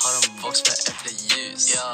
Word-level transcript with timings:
har 0.00 0.14
en 0.18 0.42
boks 0.42 0.62
med 0.66 0.76
eplejus. 0.90 1.74
Ja, 1.74 1.88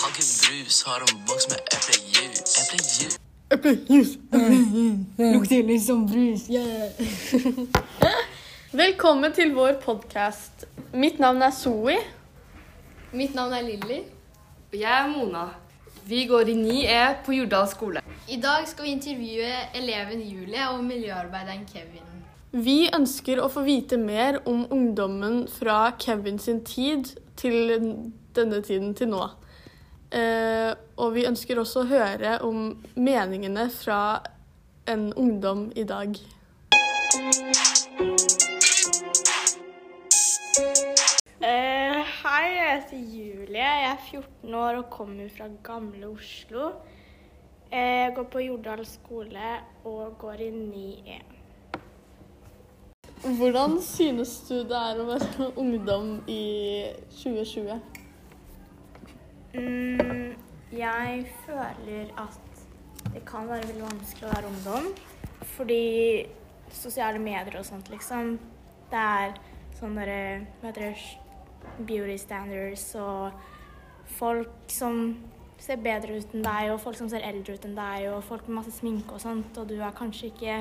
har 0.00 0.10
brus, 0.16 0.82
har 0.82 1.00
en 1.00 1.24
boks 1.26 1.48
med. 1.48 1.58
Eplejus. 1.76 3.18
Eplejus, 3.50 4.08
eplejus. 4.32 4.98
Lukter 5.34 5.62
liksom 5.62 6.06
brus. 6.06 6.50
Yeah. 6.50 6.90
Velkommen 8.82 9.32
til 9.32 9.54
vår 9.54 9.72
podkast. 9.72 10.64
Mitt 10.92 11.18
navn 11.18 11.42
er 11.42 11.50
Zoe. 11.50 11.96
Mitt 13.12 13.34
navn 13.34 13.52
er 13.52 13.62
Lilly. 13.62 14.00
Og 14.72 14.78
jeg 14.80 14.94
er 15.00 15.10
Mona. 15.10 15.44
Vi 16.06 16.24
går 16.26 16.48
i 16.52 16.54
9E 16.54 17.02
på 17.26 17.32
Jordal 17.32 17.68
skole. 17.68 18.02
I 18.28 18.36
dag 18.36 18.68
skal 18.68 18.84
vi 18.84 18.90
intervjue 18.90 19.52
eleven 19.74 20.22
Julie 20.22 20.68
og 20.70 20.84
miljøarbeideren 20.84 21.66
Kevin. 21.72 22.10
Vi 22.54 22.88
ønsker 22.94 23.40
å 23.42 23.48
få 23.50 23.64
vite 23.66 23.96
mer 23.98 24.38
om 24.46 24.66
ungdommen 24.70 25.48
fra 25.50 25.90
Kevin 25.98 26.38
sin 26.38 26.60
tid 26.64 27.08
til 27.44 27.72
denne 28.36 28.62
tiden 28.64 28.94
til 28.96 29.12
nå. 29.12 29.24
Eh, 30.14 30.70
og 30.96 31.14
vi 31.16 31.26
ønsker 31.28 31.58
også 31.60 31.82
å 31.82 31.90
høre 31.90 32.38
om 32.46 32.70
meningene 32.96 33.66
fra 33.74 34.20
en 34.88 35.10
ungdom 35.18 35.66
i 35.76 35.84
dag. 35.88 36.16
Eh, 41.44 42.00
hei, 42.22 42.44
jeg 42.54 42.70
heter 42.70 43.04
Julie. 43.18 43.60
Jeg 43.60 43.90
er 43.90 44.02
14 44.10 44.54
år 44.54 44.80
og 44.80 44.90
kommer 44.94 45.28
fra 45.36 45.50
gamle 45.66 46.08
Oslo. 46.14 46.70
Eh, 47.70 48.04
Jeg 48.04 48.14
går 48.16 48.30
på 48.30 48.44
Jordal 48.46 48.86
skole 48.86 49.56
og 49.84 50.18
går 50.18 50.46
i 50.46 50.50
9E. 50.54 51.33
Hvordan 53.24 53.78
synes 53.82 54.38
du 54.48 54.58
det 54.68 54.76
er 54.76 54.98
å 55.00 55.04
være 55.08 55.46
ungdom 55.62 56.08
i 56.28 56.42
2020? 57.08 57.78
Mm, 59.54 60.34
jeg 60.76 61.22
føler 61.46 62.10
at 62.20 62.60
det 63.14 63.22
kan 63.24 63.48
være 63.48 63.70
veldig 63.70 63.86
vanskelig 63.86 64.28
å 64.28 64.32
være 64.34 64.50
ungdom. 64.50 64.90
Fordi 65.54 65.80
sosiale 66.68 67.22
medier 67.22 67.56
og 67.62 67.64
sånt, 67.64 67.88
liksom. 67.88 68.34
Det 68.92 69.00
er 69.00 69.38
sånne 69.78 70.04
Hva 70.04 70.68
heter 70.68 70.90
det? 70.90 70.94
Beauty 71.80 72.18
standards 72.20 72.90
og 73.00 73.32
folk 74.18 74.68
som 74.68 75.14
ser 75.56 75.80
bedre 75.80 76.18
ut 76.20 76.34
enn 76.36 76.44
deg, 76.44 76.74
og 76.74 76.82
folk 76.82 76.98
som 77.00 77.08
ser 77.08 77.24
eldre 77.24 77.56
ut 77.56 77.64
enn 77.64 77.78
deg, 77.78 78.10
og 78.12 78.20
folk 78.28 78.44
med 78.50 78.60
masse 78.60 78.74
sminke 78.76 79.16
og 79.16 79.24
sånt, 79.24 79.56
og 79.56 79.70
du 79.70 79.78
er 79.80 79.96
kanskje 79.96 80.28
ikke 80.28 80.58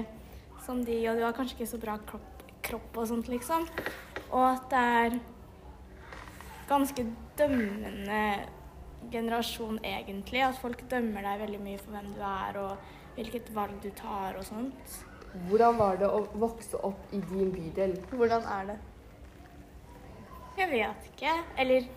som 0.63 0.79
de, 0.87 0.95
og 1.11 1.19
du 1.19 1.25
har 1.25 1.35
kanskje 1.35 1.59
ikke 1.59 1.71
så 1.73 1.81
bra 1.81 1.97
kropp, 2.07 2.32
kropp 2.63 2.97
og 2.97 3.07
sånt, 3.09 3.29
liksom. 3.31 3.67
Og 4.31 4.43
at 4.47 4.67
det 4.71 4.83
er 5.03 5.17
ganske 6.69 7.05
dømmende 7.37 8.21
generasjon, 9.13 9.79
egentlig. 9.85 10.43
At 10.45 10.59
folk 10.61 10.83
dømmer 10.91 11.25
deg 11.25 11.43
veldig 11.45 11.63
mye 11.63 11.81
for 11.81 11.95
hvem 11.95 12.13
du 12.15 12.21
er, 12.27 12.61
og 12.63 13.17
hvilket 13.17 13.51
valg 13.55 13.75
du 13.83 13.89
tar 13.97 14.39
og 14.39 14.47
sånt. 14.47 15.01
Hvordan 15.49 15.77
var 15.79 15.97
det 16.01 16.09
å 16.09 16.23
vokse 16.37 16.79
opp 16.85 17.13
i 17.13 17.19
din 17.31 17.51
bydel? 17.53 17.97
Hvordan 18.13 18.45
er 18.55 18.73
det? 18.73 18.79
Jeg 20.57 20.69
vet 20.69 21.07
ikke. 21.09 21.37
Eller 21.57 21.87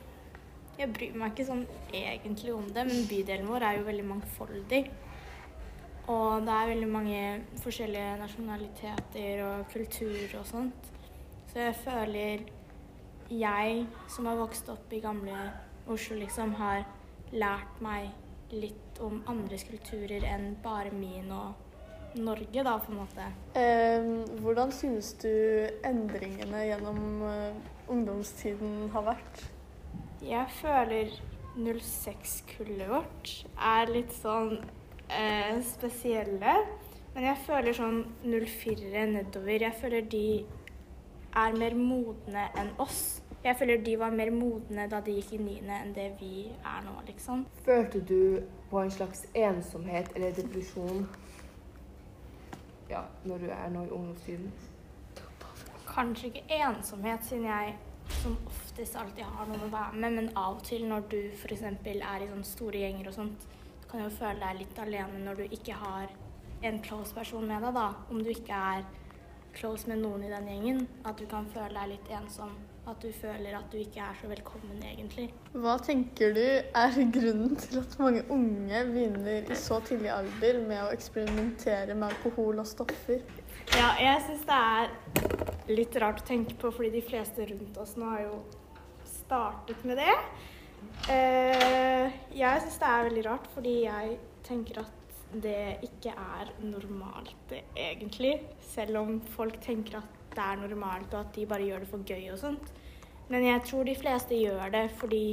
jeg 0.76 0.92
bryr 0.92 1.16
meg 1.16 1.32
ikke 1.32 1.48
sånn 1.48 1.66
egentlig 1.92 2.52
om 2.52 2.66
det, 2.68 2.86
men 2.88 3.08
bydelen 3.08 3.48
vår 3.48 3.64
er 3.64 3.78
jo 3.78 3.86
veldig 3.86 4.06
mangfoldig. 4.10 4.82
Og 6.12 6.44
det 6.46 6.54
er 6.54 6.68
veldig 6.70 6.88
mange 6.90 7.22
forskjellige 7.64 8.18
nasjonaliteter 8.20 9.42
og 9.46 9.64
kulturer 9.72 10.36
og 10.38 10.46
sånt. 10.46 10.92
Så 11.50 11.64
jeg 11.64 11.74
føler 11.82 12.44
jeg, 13.30 13.86
som 14.12 14.28
har 14.30 14.38
vokst 14.38 14.68
opp 14.70 14.92
i 14.94 15.02
gamle 15.02 15.38
Oslo, 15.90 16.18
liksom 16.18 16.54
har 16.58 16.84
lært 17.34 17.80
meg 17.82 18.10
litt 18.54 19.00
om 19.02 19.20
andres 19.30 19.64
kulturer 19.66 20.22
enn 20.26 20.52
bare 20.62 20.92
min 20.94 21.30
og 21.34 21.62
Norge, 22.16 22.62
da, 22.64 22.78
på 22.80 22.92
en 22.92 23.00
måte. 23.02 23.24
Eh, 23.60 24.06
hvordan 24.40 24.70
synes 24.72 25.10
du 25.20 25.28
endringene 25.84 26.62
gjennom 26.64 27.00
eh, 27.28 27.58
ungdomstiden 27.92 28.86
har 28.94 29.04
vært? 29.10 29.42
Jeg 30.24 30.46
føler 30.62 31.12
06-kullet 31.56 32.88
vårt 32.88 33.32
er 33.56 33.92
litt 33.92 34.14
sånn 34.16 34.58
eh, 35.10 35.62
spesielle. 35.64 36.56
Men 37.14 37.30
jeg 37.30 37.40
føler 37.46 37.76
sånn 37.76 38.02
04-ere 38.26 39.06
nedover 39.08 39.62
Jeg 39.64 39.76
føler 39.80 40.08
de 40.12 40.26
er 41.36 41.56
mer 41.56 41.76
modne 41.76 42.48
enn 42.56 42.74
oss. 42.82 43.22
Jeg 43.44 43.56
føler 43.56 43.80
de 43.84 43.94
var 44.00 44.12
mer 44.16 44.32
modne 44.34 44.88
da 44.90 45.00
de 45.04 45.14
gikk 45.16 45.36
i 45.36 45.40
9. 45.40 45.56
enn 45.78 45.94
det 45.96 46.10
vi 46.20 46.46
er 46.50 46.84
nå, 46.84 46.96
liksom. 47.06 47.44
Følte 47.64 48.00
du 48.00 48.42
på 48.70 48.80
en 48.82 48.90
slags 48.90 49.26
ensomhet 49.34 50.10
eller 50.16 50.34
depresjon 50.36 51.06
ja, 52.90 53.02
når 53.24 53.44
du 53.44 53.50
er 53.50 53.68
nå 53.74 53.84
i 53.86 53.92
ungdomstiden? 53.94 54.52
Kanskje 55.86 56.30
ikke 56.30 56.60
ensomhet, 56.60 57.24
siden 57.24 57.46
jeg 57.48 57.76
som 58.20 58.36
oftest 58.46 58.96
alltid 58.98 59.24
har 59.24 59.48
noen 59.48 59.66
å 59.66 59.72
være 59.72 60.00
med, 60.00 60.16
men 60.18 60.28
av 60.36 60.58
og 60.58 60.64
til 60.66 60.84
når 60.86 61.06
du 61.10 61.18
f.eks. 61.32 61.64
er 61.64 62.22
i 62.22 62.28
sånne 62.28 62.46
store 62.46 62.82
gjenger 62.84 63.10
og 63.10 63.16
sånt, 63.16 63.46
kan 63.90 64.04
jo 64.04 64.12
føle 64.12 64.40
deg 64.42 64.62
litt 64.62 64.78
alene 64.82 65.24
når 65.24 65.42
du 65.42 65.56
ikke 65.58 65.76
har 65.80 66.12
en 66.66 66.78
close 66.82 67.14
person 67.14 67.44
med 67.46 67.62
deg, 67.62 67.74
da. 67.76 67.88
Om 68.10 68.22
du 68.24 68.30
ikke 68.32 68.62
er 68.74 68.86
close 69.56 69.88
med 69.88 70.02
noen 70.02 70.24
i 70.26 70.30
den 70.30 70.48
gjengen. 70.50 70.80
At 71.08 71.20
du 71.20 71.26
kan 71.30 71.46
føle 71.52 71.72
deg 71.74 71.94
litt 71.94 72.10
ensom. 72.18 72.52
At 72.86 73.02
du 73.02 73.10
føler 73.10 73.56
at 73.58 73.70
du 73.72 73.80
ikke 73.80 74.02
er 74.04 74.18
så 74.20 74.28
velkommen, 74.30 74.78
egentlig. 74.86 75.26
Hva 75.56 75.74
tenker 75.82 76.34
du 76.36 76.44
er 76.44 76.98
grunnen 77.16 77.56
til 77.58 77.80
at 77.80 77.96
mange 77.98 78.22
unge 78.30 78.82
begynner 78.92 79.50
i 79.50 79.58
så 79.58 79.80
tidlig 79.86 80.12
alder 80.14 80.60
med 80.68 80.84
å 80.84 80.92
eksperimentere 80.94 81.96
med 81.96 82.12
alkohol 82.12 82.62
og 82.62 82.68
stoffer? 82.70 83.24
Ja, 83.74 83.90
jeg 83.98 84.22
syns 84.28 84.44
det 84.46 84.60
er 84.60 85.72
litt 85.72 85.98
rart 85.98 86.22
å 86.22 86.28
tenke 86.28 86.54
på, 86.60 86.70
fordi 86.70 86.92
de 87.00 87.02
fleste 87.08 87.48
rundt 87.50 87.80
oss 87.82 87.96
nå 87.98 88.12
har 88.12 88.22
jo 88.28 88.36
startet 89.08 89.82
med 89.88 89.98
det. 89.98 90.14
Eh, 91.12 92.14
jeg 92.34 92.62
syns 92.62 92.78
det 92.82 92.90
er 92.90 93.08
veldig 93.08 93.24
rart, 93.28 93.48
fordi 93.54 93.74
jeg 93.84 94.16
tenker 94.46 94.80
at 94.82 94.92
det 95.42 95.78
ikke 95.86 96.14
er 96.14 96.52
normalt, 96.62 97.52
egentlig. 97.76 98.40
Selv 98.62 99.02
om 99.02 99.20
folk 99.36 99.60
tenker 99.64 100.00
at 100.00 100.22
det 100.34 100.42
er 100.44 100.62
normalt, 100.62 101.12
og 101.14 101.20
at 101.20 101.34
de 101.36 101.46
bare 101.46 101.66
gjør 101.66 101.84
det 101.84 101.90
for 101.90 102.06
gøy 102.06 102.30
og 102.32 102.40
sånt. 102.40 102.72
Men 103.28 103.46
jeg 103.46 103.62
tror 103.66 103.86
de 103.86 103.96
fleste 103.98 104.38
gjør 104.38 104.70
det 104.70 104.84
fordi 105.00 105.24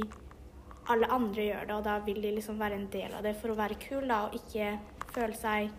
alle 0.90 1.08
andre 1.12 1.46
gjør 1.46 1.68
det, 1.68 1.76
og 1.76 1.84
da 1.86 1.98
vil 2.04 2.20
de 2.22 2.34
liksom 2.36 2.58
være 2.60 2.78
en 2.80 2.88
del 2.92 3.14
av 3.16 3.24
det 3.24 3.34
for 3.40 3.52
å 3.52 3.58
være 3.58 3.78
kul, 3.80 4.04
da, 4.10 4.26
og 4.26 4.36
ikke 4.36 4.74
føle 5.14 5.38
seg 5.38 5.70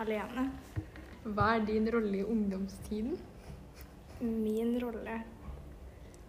alene. 0.00 0.46
Hva 1.24 1.54
er 1.56 1.66
din 1.68 1.88
rolle 1.92 2.20
i 2.20 2.24
ungdomstiden? 2.24 3.18
Min 4.20 4.74
rolle 4.82 5.22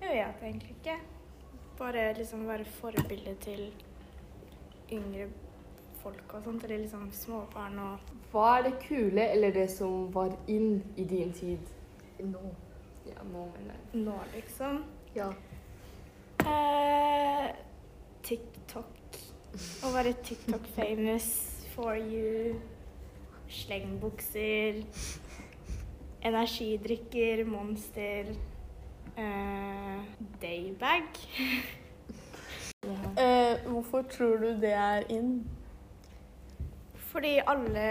Jeg 0.02 0.14
vet 0.16 0.44
egentlig 0.48 0.76
ikke. 0.80 0.96
Bare 1.78 2.14
liksom 2.18 2.48
være 2.48 2.66
forbilde 2.66 3.36
til 3.42 3.72
yngre 4.94 5.28
folk 6.02 6.34
og 6.34 6.44
sånt, 6.44 6.64
eller 6.64 6.78
liksom 6.84 7.12
småbarn 7.14 7.80
og 7.80 8.12
Hva 8.32 8.58
er 8.58 8.64
det 8.70 8.74
kule 8.88 9.26
eller 9.32 9.52
det 9.54 9.68
som 9.72 10.08
var 10.14 10.34
inn 10.48 10.84
i 10.98 11.04
din 11.06 11.34
tid? 11.34 11.60
Nå. 12.20 12.42
Ja, 13.08 13.24
nå 13.26 13.46
mener 13.56 13.74
jeg. 13.74 14.04
nå, 14.06 14.16
liksom. 14.36 14.84
Ja. 15.16 15.30
Eh, 16.46 17.48
TikTok. 18.24 19.18
Å 19.84 19.92
være 19.94 20.14
TikTok-famous 20.24 21.28
for 21.76 21.98
you. 21.98 22.56
Slengbukser. 23.52 24.84
Energidrikker, 26.24 27.44
Monster. 27.46 28.32
Eh, 29.18 30.04
daybag. 30.42 31.04
uh, 32.86 33.56
hvorfor 33.72 34.02
tror 34.02 34.38
du 34.38 34.48
det 34.62 34.74
er 34.74 35.04
inn? 35.12 35.34
Fordi 37.12 37.34
alle 37.44 37.84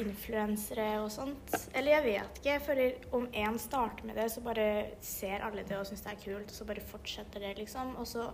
influensere 0.00 0.86
og 1.02 1.10
sånt 1.12 1.52
Eller 1.76 1.98
jeg 1.98 2.04
vet 2.06 2.38
ikke. 2.38 2.48
Jeg 2.48 2.62
føler 2.64 3.08
om 3.12 3.26
én 3.36 3.58
starter 3.60 4.06
med 4.08 4.16
det, 4.16 4.30
så 4.32 4.40
bare 4.40 4.66
ser 5.04 5.44
alle 5.44 5.64
det 5.68 5.76
og 5.76 5.86
syns 5.86 6.06
det 6.06 6.14
er 6.14 6.22
kult, 6.24 6.48
og 6.48 6.56
så 6.56 6.64
bare 6.64 6.86
fortsetter 6.88 7.44
det, 7.44 7.58
liksom. 7.58 7.96
Og 8.00 8.08
så 8.08 8.30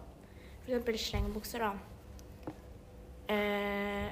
for 0.61 0.71
eksempel 0.71 0.99
slengbukser, 0.99 1.65
da. 1.67 1.73
Eh, 3.35 4.11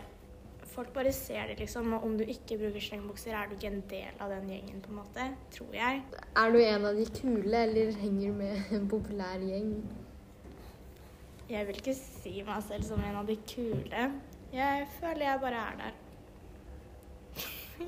folk 0.78 0.92
bare 0.94 1.12
ser 1.12 1.48
det, 1.50 1.58
liksom. 1.58 1.92
Og 1.96 2.04
om 2.06 2.16
du 2.18 2.24
ikke 2.24 2.58
bruker 2.60 2.82
slengbukser, 2.82 3.34
er 3.34 3.48
du 3.48 3.56
ikke 3.56 3.70
en 3.72 3.80
del 3.90 4.20
av 4.22 4.30
den 4.30 4.50
gjengen, 4.52 4.82
på 4.84 4.92
en 4.92 5.00
måte. 5.00 5.24
Tror 5.54 5.72
jeg. 5.74 6.02
Er 6.38 6.52
du 6.54 6.58
en 6.62 6.86
av 6.90 6.98
de 6.98 7.06
kule, 7.18 7.62
eller 7.64 7.90
henger 7.98 8.28
du 8.28 8.36
med 8.42 8.60
en 8.78 8.86
populær 8.90 9.42
gjeng? 9.42 9.72
Jeg 11.48 11.66
vil 11.66 11.80
ikke 11.80 11.96
si 11.96 12.34
meg 12.44 12.62
selv 12.66 12.84
som 12.84 13.02
en 13.02 13.16
av 13.22 13.26
de 13.26 13.38
kule. 13.48 14.04
Jeg 14.52 14.86
føler 14.98 15.24
jeg 15.24 15.40
bare 15.42 15.64
er 15.64 15.80
der. 15.82 15.98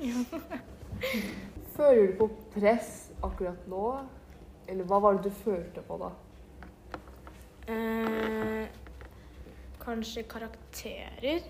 ja. 0.01 0.25
Føler 1.75 2.11
du 2.11 2.17
på 2.19 2.27
press 2.53 2.89
akkurat 3.23 3.63
nå? 3.71 3.85
Eller 4.69 4.85
hva 4.89 4.99
var 5.01 5.17
det 5.17 5.31
du 5.31 5.37
følte 5.43 5.81
på 5.87 5.97
da? 6.01 6.11
Eh, 7.71 8.67
kanskje 9.81 10.25
karakterer. 10.29 11.47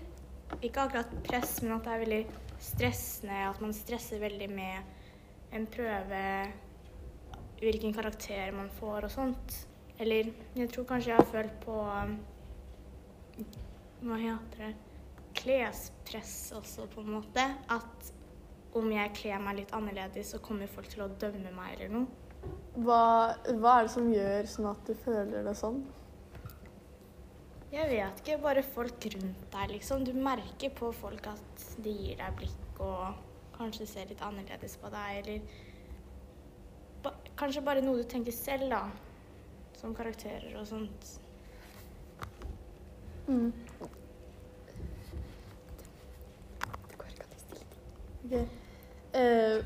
Ikke 0.60 0.84
akkurat 0.84 1.14
press, 1.26 1.56
men 1.62 1.76
at 1.76 1.86
det 1.86 1.94
er 1.94 2.02
veldig 2.04 2.22
stressende. 2.62 3.38
At 3.48 3.60
man 3.64 3.74
stresser 3.76 4.20
veldig 4.22 4.48
med 4.52 5.54
en 5.56 5.66
prøve, 5.70 6.22
hvilken 7.60 7.94
karakter 7.94 8.52
man 8.56 8.70
får 8.78 9.08
og 9.08 9.14
sånt. 9.14 9.58
Eller 10.00 10.32
jeg 10.56 10.70
tror 10.72 10.88
kanskje 10.88 11.12
jeg 11.12 11.20
har 11.20 11.30
følt 11.30 11.58
på 11.62 11.76
um, 11.78 12.16
Hva 14.02 14.18
heter 14.18 14.64
det? 14.64 14.72
Klespress 15.38 16.52
også, 16.56 16.88
på 16.90 17.04
en 17.04 17.14
måte. 17.18 17.44
At 17.70 18.12
om 18.78 18.88
jeg 18.92 19.14
kler 19.16 19.40
meg 19.42 19.60
litt 19.60 19.74
annerledes, 19.76 20.32
så 20.32 20.40
kommer 20.42 20.70
folk 20.70 20.88
til 20.90 21.04
å 21.04 21.10
dømme 21.20 21.52
meg 21.54 21.76
eller 21.76 21.92
noe. 21.96 22.18
Hva, 22.82 23.02
hva 23.60 23.74
er 23.78 23.86
det 23.86 23.92
som 23.92 24.08
gjør 24.10 24.48
sånn 24.50 24.70
at 24.72 24.88
du 24.88 24.94
føler 25.04 25.44
det 25.46 25.54
sånn? 25.58 25.82
Jeg 27.72 27.88
vet 27.88 28.18
ikke, 28.20 28.34
bare 28.42 28.62
folk 28.62 29.04
rundt 29.14 29.44
deg, 29.54 29.70
liksom. 29.72 30.02
Du 30.04 30.12
merker 30.12 30.74
på 30.76 30.90
folk 30.92 31.24
at 31.30 31.62
de 31.80 31.94
gir 31.96 32.18
deg 32.18 32.34
blikk 32.36 32.82
og 32.84 33.14
kanskje 33.56 33.86
ser 33.88 34.10
litt 34.10 34.20
annerledes 34.20 34.76
på 34.76 34.90
deg, 34.92 35.22
eller 35.22 35.40
ba 37.04 37.14
Kanskje 37.40 37.64
bare 37.64 37.80
noe 37.80 38.02
du 38.02 38.04
tenker 38.04 38.34
selv, 38.36 38.68
da. 38.68 38.82
Som 39.80 39.96
karakterer 39.96 40.52
og 40.60 40.68
sånt. 40.68 41.14
Ok. 48.20 48.36
Eh, 49.12 49.58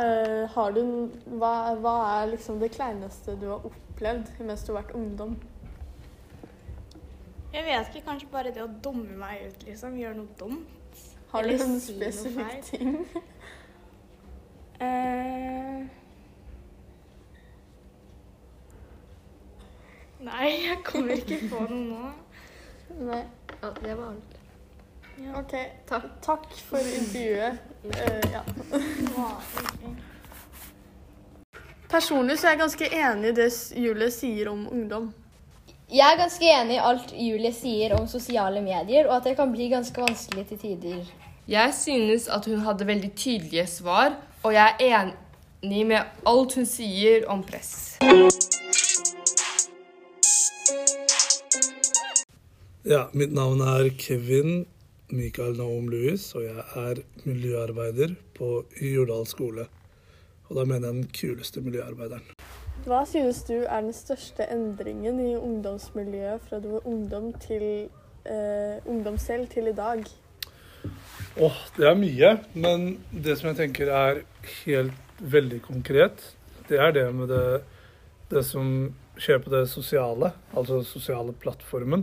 eh, 0.00 0.50
har 0.56 0.72
du 0.72 0.82
hva, 1.36 1.54
hva 1.84 1.96
er 2.16 2.32
liksom 2.32 2.64
det 2.64 2.72
kleineste 2.74 3.36
du 3.36 3.50
har 3.52 3.68
opplevd 3.68 4.38
mens 4.40 4.64
du 4.64 4.72
har 4.72 4.80
vært 4.80 4.96
ungdom? 4.96 5.36
Jeg 7.62 7.78
vet 7.78 7.94
ikke, 7.94 8.06
kanskje 8.06 8.28
bare 8.32 8.50
det 8.50 8.62
å 8.64 8.68
dumme 8.84 9.16
meg 9.16 9.46
ut, 9.46 9.62
liksom. 9.68 9.94
Gjøre 9.94 10.14
noe 10.18 10.26
dumt. 10.38 10.68
Har 11.30 11.42
du 11.42 11.48
Eller 11.48 11.64
en 11.64 11.80
si 11.80 11.94
spesifikk 11.94 12.62
ting? 12.66 13.06
uh... 14.82 15.80
Nei, 20.22 20.66
jeg 20.66 20.78
kommer 20.84 21.12
ikke 21.14 21.48
på 21.50 21.58
noe 21.70 21.84
nå. 21.86 22.10
Nei. 23.06 23.24
Ja, 23.62 23.68
det 23.78 23.96
var 23.96 24.06
alt. 24.10 24.32
OK. 25.38 25.54
Takk, 26.26 26.46
for 26.66 26.78
intervjuet. 26.98 27.54
Uh, 27.86 28.22
ja. 28.34 28.42
Personlig 31.94 32.38
så 32.38 32.46
er 32.50 32.54
jeg 32.56 32.62
ganske 32.66 32.86
enig 33.06 33.26
i 33.30 33.38
det 33.38 33.50
Julie 33.76 34.10
sier 34.10 34.46
om 34.50 34.66
ungdom. 34.66 35.21
Jeg 35.92 36.08
er 36.08 36.16
ganske 36.16 36.46
enig 36.48 36.78
i 36.78 36.84
alt 36.88 37.10
Julie 37.12 37.50
sier 37.52 37.92
om 37.92 38.06
sosiale 38.08 38.62
medier, 38.64 39.04
og 39.10 39.18
at 39.18 39.26
det 39.28 39.34
kan 39.36 39.50
bli 39.52 39.66
ganske 39.68 40.00
vanskelig 40.00 40.46
til 40.48 40.60
tider. 40.62 41.00
Jeg 41.44 41.74
synes 41.76 42.30
at 42.32 42.46
hun 42.48 42.62
hadde 42.64 42.86
veldig 42.88 43.10
tydelige 43.12 43.66
svar, 43.68 44.14
og 44.40 44.54
jeg 44.54 44.72
er 44.80 45.10
enig 45.60 45.82
med 45.90 46.24
alt 46.32 46.56
hun 46.56 46.64
sier 46.70 47.26
om 47.28 47.42
press. 47.44 47.98
Ja, 52.88 53.02
mitt 53.12 53.36
navn 53.36 53.60
er 53.60 53.90
Kevin 54.00 54.64
Mikael 55.12 55.60
Naum 55.60 55.92
Louis, 55.92 56.24
og 56.32 56.46
jeg 56.46 56.64
er 56.86 57.02
miljøarbeider 57.28 58.16
på 58.38 58.62
Jordal 58.80 59.28
skole. 59.28 59.68
Og 60.48 60.56
da 60.56 60.64
mener 60.64 60.88
jeg 60.88 61.02
den 61.02 61.12
kuleste 61.20 61.60
miljøarbeideren. 61.60 62.41
Hva 62.82 63.04
synes 63.06 63.44
du 63.46 63.60
er 63.62 63.84
den 63.84 63.94
største 63.94 64.42
endringen 64.50 65.20
i 65.22 65.36
ungdomsmiljøet 65.38 66.42
fra 66.48 66.58
du 66.58 66.72
var 66.72 66.88
ungdom 66.90 67.28
til 67.44 67.64
eh, 68.26 68.82
ungdom 68.90 69.20
selv 69.22 69.46
til 69.52 69.70
i 69.70 69.74
dag? 69.76 70.02
Åh, 71.38 71.60
det 71.76 71.86
er 71.86 72.00
mye, 72.00 72.32
men 72.58 72.88
det 73.14 73.36
som 73.38 73.52
jeg 73.52 73.60
tenker 73.60 73.92
er 73.94 74.24
helt 74.64 75.22
veldig 75.22 75.62
konkret, 75.62 76.26
det 76.66 76.82
er 76.82 76.90
det 76.96 77.06
med 77.14 77.30
det, 77.30 77.62
det 78.34 78.42
som 78.50 78.66
skjer 79.14 79.38
på 79.44 79.54
det 79.54 79.68
sosiale, 79.70 80.32
altså 80.50 80.82
sosiale 80.82 81.38
plattformen. 81.38 82.02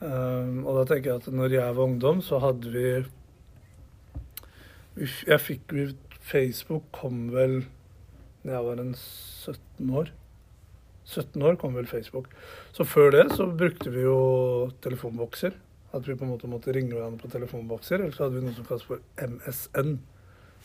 Um, 0.00 0.64
og 0.64 0.80
da 0.80 0.86
tenker 0.88 1.12
jeg 1.12 1.22
at 1.22 1.30
når 1.30 1.54
jeg 1.60 1.76
var 1.76 1.84
ungdom, 1.84 2.22
så 2.24 2.40
hadde 2.42 2.70
vi 2.72 2.86
Jeg 5.28 5.40
fikk 5.40 5.74
Facebook 6.20 6.88
kom 6.92 7.28
vel 7.30 7.60
da 8.42 8.56
jeg 8.56 8.66
var 8.66 8.82
en 8.82 8.94
17 8.96 9.90
år. 10.00 10.12
17 11.10 11.42
år 11.42 11.58
kom 11.60 11.74
vel 11.76 11.88
Facebook. 11.90 12.30
Så 12.76 12.86
før 12.88 13.10
det 13.14 13.26
så 13.34 13.48
brukte 13.48 13.92
vi 13.92 14.04
jo 14.04 14.70
telefonbokser. 14.84 15.56
At 15.96 16.06
vi 16.06 16.14
på 16.14 16.24
en 16.24 16.32
måte 16.32 16.50
måtte 16.50 16.72
ringe 16.74 16.94
hverandre 16.94 17.20
på 17.20 17.32
telefonbokser. 17.32 17.98
Eller 17.98 18.14
så 18.14 18.26
hadde 18.26 18.38
vi 18.38 18.46
noe 18.46 18.56
som 18.56 18.68
kalles 18.68 18.86
for 18.86 19.02
MSN. 19.18 19.98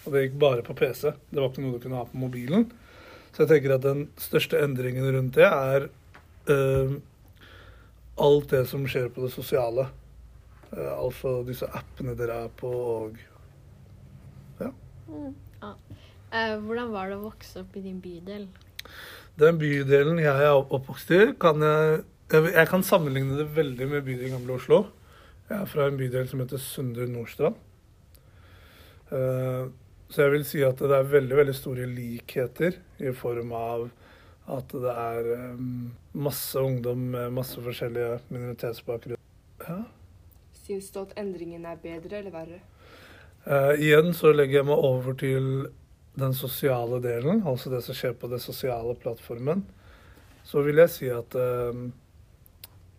Og 0.06 0.14
det 0.14 0.26
gikk 0.28 0.40
bare 0.44 0.66
på 0.66 0.78
PC. 0.78 1.16
Det 1.32 1.42
var 1.42 1.50
ikke 1.50 1.66
noe 1.66 1.76
du 1.76 1.84
kunne 1.84 2.00
ha 2.00 2.08
på 2.10 2.22
mobilen. 2.22 2.70
Så 3.34 3.44
jeg 3.44 3.52
tenker 3.52 3.76
at 3.76 3.86
den 3.86 4.08
største 4.22 4.62
endringen 4.64 5.08
rundt 5.12 5.36
det 5.36 5.48
er 5.50 5.90
uh, 6.48 6.98
alt 8.22 8.52
det 8.54 8.64
som 8.70 8.86
skjer 8.88 9.10
på 9.12 9.26
det 9.26 9.34
sosiale. 9.34 9.90
Uh, 10.70 10.94
altså 10.94 11.42
disse 11.48 11.68
appene 11.68 12.16
dere 12.16 12.46
er 12.46 12.54
på 12.62 12.70
og 12.70 13.18
Eh, 15.08 15.32
hvordan 16.66 16.92
var 16.94 17.10
det 17.10 17.18
å 17.20 17.26
vokse 17.26 17.62
opp 17.64 17.76
i 17.78 17.84
din 17.86 18.02
bydel? 18.04 18.48
Den 19.40 19.58
bydelen 19.60 20.20
jeg 20.24 20.46
er 20.48 20.56
oppvokst 20.56 21.12
i, 21.16 21.22
kan 21.42 21.64
jeg, 21.64 22.04
jeg 22.32 22.68
kan 22.72 22.86
sammenligne 22.86 23.38
det 23.40 23.50
veldig 23.56 23.88
med 23.92 24.06
bydelen 24.08 24.38
Gamle 24.38 24.56
Oslo. 24.60 24.82
Jeg 25.50 25.60
er 25.62 25.70
fra 25.70 25.88
en 25.90 25.98
bydel 26.00 26.30
som 26.30 26.42
heter 26.42 26.62
Søndre 26.62 27.08
Nordstrand. 27.12 27.58
Eh, 29.12 29.66
Så 30.10 30.22
jeg 30.22 30.32
vil 30.36 30.44
si 30.46 30.60
at 30.62 30.78
det 30.78 30.94
er 30.94 31.08
veldig, 31.10 31.36
veldig 31.40 31.54
store 31.58 31.86
likheter 31.90 32.76
i 33.02 33.12
form 33.18 33.52
av 33.58 33.88
at 34.54 34.70
det 34.70 34.92
er 34.94 35.30
eh, 35.34 35.64
masse 36.14 36.62
ungdom 36.62 37.08
med 37.16 37.34
masse 37.34 37.58
forskjellige 37.62 38.20
minoritetsbakgrunner. 38.30 39.22
Ja. 39.66 39.80
Syns 40.66 40.92
du 40.94 41.00
at 41.02 41.16
endringen 41.18 41.66
er 41.66 41.82
bedre 41.82 42.20
eller 42.22 42.34
verre? 42.34 42.60
Eh, 43.46 43.74
igjen 43.88 44.14
så 44.18 44.32
legger 44.34 44.62
jeg 44.62 44.70
meg 44.70 44.86
over 44.92 45.18
til 45.18 45.50
den 46.16 46.34
sosiale 46.36 47.02
delen, 47.04 47.44
altså 47.48 47.72
det 47.74 47.82
som 47.86 47.98
skjer 47.98 48.16
på 48.20 48.30
den 48.32 48.42
sosiale 48.42 48.96
plattformen. 49.00 49.66
Så 50.46 50.62
vil 50.66 50.80
jeg 50.84 50.94
si 50.94 51.10
at 51.12 51.36
eh, 51.36 51.86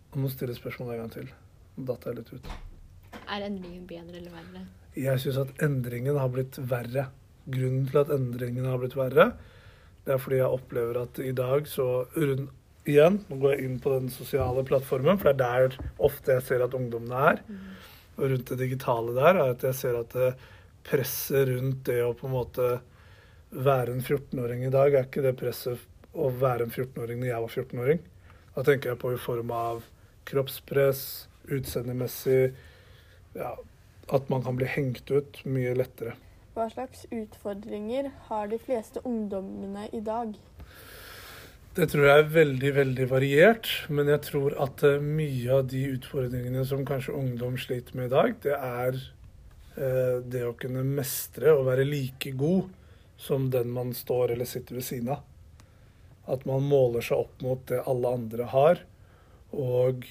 Jeg 0.07 0.21
må 0.21 0.29
stille 0.31 0.55
spørsmålet 0.55 0.95
en 0.95 1.03
gang 1.03 1.13
til. 1.13 1.29
Datt 1.87 2.05
jeg 2.07 2.17
litt 2.17 2.33
ut. 2.33 2.47
Er 3.27 3.43
endringen 3.45 3.85
bedre 3.89 4.17
eller 4.17 4.33
verre? 4.33 4.63
Jeg 4.97 5.21
syns 5.21 5.41
at 5.43 5.63
endringen 5.65 6.17
har 6.17 6.31
blitt 6.33 6.57
verre. 6.57 7.09
Grunnen 7.47 7.85
til 7.89 7.99
at 8.01 8.13
endringen 8.15 8.65
har 8.65 8.79
blitt 8.81 8.97
verre, 8.97 9.31
det 10.07 10.15
er 10.15 10.21
fordi 10.23 10.39
jeg 10.39 10.55
opplever 10.55 11.01
at 11.03 11.19
i 11.19 11.33
dag 11.35 11.67
så 11.69 12.07
Igjen, 12.87 13.17
nå 13.27 13.35
går 13.41 13.51
jeg 13.51 13.63
inn 13.67 13.79
på 13.83 13.91
den 13.91 14.05
sosiale 14.07 14.61
plattformen, 14.63 15.17
for 15.19 15.27
det 15.35 15.43
er 15.43 15.65
der 15.73 15.89
ofte 16.07 16.37
jeg 16.37 16.43
ser 16.47 16.61
at 16.63 16.75
ungdommene 16.77 17.23
er. 17.33 17.41
Og 18.15 18.29
rundt 18.31 18.51
det 18.53 18.57
digitale 18.61 19.15
der 19.17 19.33
er 19.33 19.49
at 19.51 19.65
jeg 19.67 19.75
ser 19.75 19.97
at 19.99 20.13
det 20.15 20.29
presset 20.87 21.49
rundt 21.49 21.81
det 21.89 21.97
å 22.05 22.13
på 22.15 22.29
en 22.29 22.35
måte 22.37 22.69
være 23.51 23.93
en 23.93 24.03
14-åring 24.03 24.65
i 24.67 24.73
dag, 24.73 24.93
er 24.93 25.07
ikke 25.07 25.23
det 25.25 25.37
presset 25.39 25.83
å 26.17 26.29
være 26.33 26.67
en 26.67 26.73
14-åring 26.73 27.21
når 27.21 27.29
jeg 27.29 27.43
var 27.45 27.55
14-åring. 27.61 28.03
Da 28.57 28.65
tenker 28.65 28.93
jeg 28.93 29.01
på 29.01 29.13
i 29.13 29.21
form 29.21 29.53
av 29.53 29.83
kroppspress, 30.27 31.01
utseendemessig 31.47 32.51
ja, 33.37 33.53
At 34.11 34.29
man 34.31 34.41
kan 34.43 34.57
bli 34.57 34.67
hengt 34.67 35.11
ut 35.11 35.39
mye 35.47 35.75
lettere. 35.77 36.15
Hva 36.55 36.65
slags 36.71 37.05
utfordringer 37.13 38.09
har 38.29 38.47
de 38.49 38.57
fleste 38.59 39.03
ungdommene 39.05 39.87
i 39.93 40.01
dag? 40.01 40.31
Det 41.77 41.85
tror 41.91 42.07
jeg 42.07 42.23
er 42.23 42.31
veldig, 42.33 42.71
veldig 42.79 43.07
variert. 43.11 43.69
Men 43.93 44.09
jeg 44.09 44.23
tror 44.25 44.55
at 44.63 44.81
eh, 44.87 45.03
mye 45.03 45.59
av 45.59 45.67
de 45.69 45.83
utfordringene 45.91 46.63
som 46.65 46.81
kanskje 46.87 47.13
ungdom 47.13 47.59
sliter 47.61 47.99
med 47.99 48.09
i 48.09 48.15
dag, 48.15 48.33
det 48.47 48.55
er 48.57 48.97
eh, 49.77 50.17
det 50.25 50.43
å 50.47 50.55
kunne 50.57 50.87
mestre 50.87 51.53
og 51.53 51.67
være 51.69 51.85
like 51.85 52.33
god 52.39 52.71
som 53.17 53.49
den 53.51 53.71
man 53.73 53.93
står 53.93 54.31
eller 54.31 54.45
sitter 54.45 54.77
ved 54.77 54.85
siden 54.85 55.09
av. 55.15 55.23
At 56.27 56.45
man 56.45 56.65
måler 56.67 57.01
seg 57.01 57.23
opp 57.23 57.41
mot 57.41 57.61
det 57.69 57.83
alle 57.87 58.13
andre 58.19 58.49
har, 58.51 58.81
og 59.55 60.05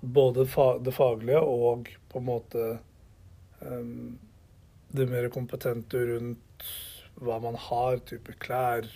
både 0.00 0.46
det 0.84 0.94
faglige 0.96 1.40
og 1.40 1.90
på 2.10 2.18
en 2.18 2.26
måte 2.26 2.66
um, 3.60 4.18
det 4.90 5.06
mer 5.06 5.28
kompetente 5.30 6.00
rundt 6.08 6.66
hva 7.20 7.36
man 7.42 7.56
har, 7.68 8.00
type 8.08 8.34
klær, 8.42 8.86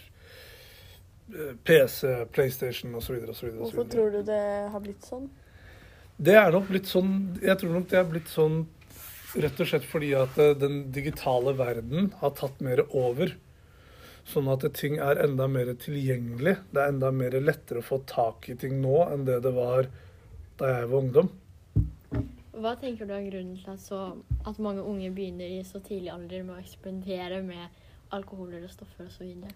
eh, 1.28 1.54
PC, 1.64 2.25
PlayStation 2.33 2.94
osv. 2.97 3.21
Hvorfor 3.61 3.88
tror 3.90 4.11
du 4.11 4.23
det 4.26 4.44
har 4.73 4.80
blitt 4.83 5.04
sånn? 5.06 5.28
Det 6.16 6.37
er 6.38 6.52
nok 6.54 6.68
blitt 6.71 6.87
sånn 6.87 7.14
Jeg 7.42 7.59
tror 7.59 7.73
nok 7.75 7.88
det 7.90 7.97
er 7.99 8.04
blitt 8.06 8.28
sånn 8.30 8.61
rett 9.35 9.59
og 9.59 9.66
slett 9.66 9.87
fordi 9.90 10.12
at 10.16 10.38
eh, 10.38 10.54
den 10.59 10.85
digitale 10.94 11.54
verden 11.59 12.12
har 12.21 12.35
tatt 12.38 12.62
mer 12.64 12.85
over. 12.90 13.35
Sånn 14.25 14.49
at 14.49 14.64
ting 14.78 14.97
er 15.04 15.21
enda 15.21 15.47
mer 15.50 15.69
tilgjengelig. 15.81 16.57
Det 16.73 16.81
er 16.81 16.93
enda 16.95 17.11
mer 17.12 17.37
lettere 17.45 17.83
å 17.83 17.87
få 17.87 18.00
tak 18.09 18.49
i 18.49 18.57
ting 18.61 18.78
nå 18.81 19.02
enn 19.11 19.26
det 19.28 19.43
det 19.45 19.52
var 19.57 19.90
da 20.59 20.71
jeg 20.71 20.88
var 20.90 21.02
ungdom. 21.02 21.31
Hva 22.54 22.73
tenker 22.81 23.09
du 23.09 23.12
er 23.12 23.26
grunnen 23.26 23.59
til 23.61 23.73
at, 23.75 23.83
så, 23.83 24.00
at 24.47 24.61
mange 24.62 24.85
unge 24.87 25.11
begynner 25.12 25.50
i 25.59 25.62
så 25.66 25.83
tidlig 25.85 26.12
alder 26.14 26.45
med 26.47 26.57
å 26.57 26.62
eksperimentere 26.62 27.43
med 27.45 28.14
alkoholer 28.14 28.64
og 28.64 28.73
stoffer 28.73 29.11
osv.? 29.11 29.49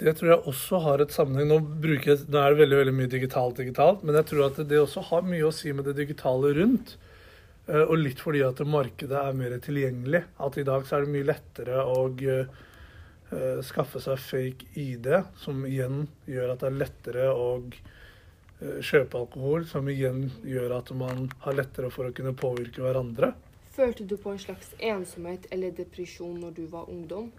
Det 0.00 0.12
tror 0.16 0.30
jeg 0.30 0.48
også 0.48 0.78
har 0.84 1.02
et 1.02 1.12
sammenheng. 1.12 1.50
Nå, 1.50 1.58
bruker 1.82 2.22
nå 2.30 2.40
er 2.40 2.54
det 2.54 2.60
veldig, 2.62 2.78
veldig 2.84 2.96
mye 2.96 3.12
digitalt, 3.12 3.58
digitalt, 3.60 4.04
men 4.06 4.16
jeg 4.20 4.30
tror 4.30 4.46
at 4.46 4.60
det 4.70 4.78
også 4.80 5.02
har 5.10 5.26
mye 5.26 5.48
å 5.48 5.52
si 5.52 5.74
med 5.76 5.88
det 5.90 5.96
digitale 5.98 6.54
rundt. 6.56 6.94
Eh, 7.66 7.82
Og 7.82 7.96
litt 8.00 8.22
fordi 8.22 8.44
at 8.46 8.62
markedet 8.64 9.18
er 9.20 9.36
mer 9.36 9.56
tilgjengelig. 9.60 10.22
At 10.40 10.56
i 10.60 10.66
dag 10.68 10.86
så 10.86 10.96
er 10.96 11.04
det 11.04 11.14
mye 11.16 11.28
lettere 11.32 11.84
å 11.84 12.08
skaffe 13.62 14.00
seg 14.02 14.18
fake 14.18 14.70
ID, 14.80 15.08
som 15.38 15.62
igjen 15.68 16.06
gjør 16.26 16.54
at 16.54 16.62
det 16.62 16.70
er 16.70 16.80
lettere 16.80 17.26
å 17.30 17.50
eh, 17.60 18.80
kjøpe 18.82 19.20
alkohol, 19.20 19.66
som 19.70 19.88
igjen 19.92 20.26
gjør 20.46 20.78
at 20.80 20.90
man 20.98 21.28
har 21.44 21.58
lettere 21.58 21.92
for 21.94 22.08
å 22.08 22.14
kunne 22.16 22.34
påvirke 22.38 22.82
hverandre. 22.82 23.32
Følte 23.76 24.04
du 24.04 24.16
på 24.18 24.34
en 24.34 24.42
slags 24.42 24.74
ensomhet 24.82 25.46
eller 25.54 25.70
depresjon 25.76 26.40
når 26.42 26.56
du 26.58 26.64
var 26.72 26.90
ungdom? 26.90 27.30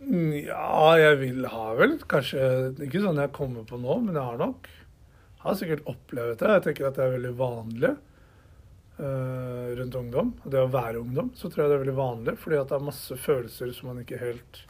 Ja, 0.00 0.96
jeg 0.96 1.18
vil 1.20 1.44
ha 1.52 1.64
vel 1.76 1.98
kanskje 2.08 2.40
Ikke 2.86 3.02
sånn 3.04 3.18
jeg 3.20 3.34
kommer 3.36 3.66
på 3.68 3.76
nå, 3.76 3.98
men 4.00 4.16
jeg 4.16 4.24
har 4.24 4.38
nok 4.40 4.70
Jeg 4.70 5.42
har 5.42 5.58
sikkert 5.60 5.90
opplevd 5.92 6.38
det. 6.40 6.54
Jeg 6.54 6.64
tenker 6.64 6.86
at 6.88 6.96
det 6.96 7.04
er 7.04 7.12
veldig 7.18 7.32
vanlig 7.36 7.90
eh, 7.90 7.98
rundt 9.00 9.94
ungdom. 9.94 10.32
Og 10.44 10.50
Det 10.52 10.60
å 10.60 10.70
være 10.70 11.00
ungdom, 11.00 11.30
så 11.36 11.48
tror 11.48 11.64
jeg 11.64 11.72
det 11.72 11.76
er 11.78 11.84
veldig 11.84 11.98
vanlig, 11.98 12.36
fordi 12.40 12.58
at 12.60 12.72
det 12.72 12.78
er 12.78 12.88
masse 12.90 13.16
følelser 13.16 13.72
som 13.76 13.90
man 13.90 14.02
ikke 14.02 14.20
helt 14.20 14.62